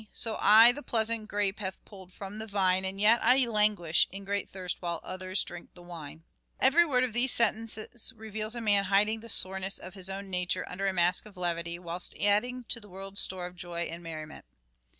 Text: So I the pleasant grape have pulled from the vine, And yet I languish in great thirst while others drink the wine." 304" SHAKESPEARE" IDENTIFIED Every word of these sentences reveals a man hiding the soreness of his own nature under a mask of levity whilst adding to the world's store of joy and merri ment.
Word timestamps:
So 0.13 0.39
I 0.41 0.71
the 0.71 0.81
pleasant 0.81 1.27
grape 1.27 1.59
have 1.59 1.85
pulled 1.85 2.11
from 2.11 2.39
the 2.39 2.47
vine, 2.47 2.85
And 2.85 2.99
yet 2.99 3.19
I 3.21 3.45
languish 3.45 4.07
in 4.11 4.25
great 4.25 4.49
thirst 4.49 4.81
while 4.81 4.99
others 5.03 5.43
drink 5.43 5.75
the 5.75 5.83
wine." 5.83 6.23
304" 6.59 6.59
SHAKESPEARE" 6.59 6.73
IDENTIFIED 6.73 6.73
Every 6.73 6.85
word 6.89 7.03
of 7.03 7.13
these 7.13 7.31
sentences 7.31 8.13
reveals 8.17 8.55
a 8.55 8.61
man 8.61 8.85
hiding 8.85 9.19
the 9.19 9.29
soreness 9.29 9.77
of 9.77 9.93
his 9.93 10.09
own 10.09 10.31
nature 10.31 10.67
under 10.67 10.87
a 10.87 10.91
mask 10.93 11.27
of 11.27 11.37
levity 11.37 11.77
whilst 11.77 12.15
adding 12.19 12.63
to 12.69 12.79
the 12.79 12.89
world's 12.89 13.21
store 13.21 13.45
of 13.45 13.55
joy 13.55 13.81
and 13.81 14.01
merri 14.01 14.25
ment. 14.25 14.45